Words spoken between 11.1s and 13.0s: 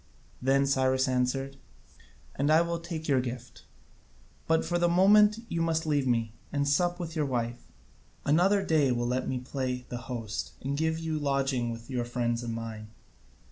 lodging with your friends and mine."